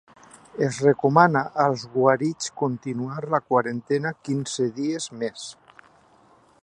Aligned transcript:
Es 0.67 0.77
recomana 0.85 1.43
als 1.65 1.83
guarits 1.97 2.49
continuar 2.63 3.21
la 3.35 3.43
quarantena 3.51 4.15
quinze 4.29 4.67
dies 4.81 5.11
més 5.21 5.45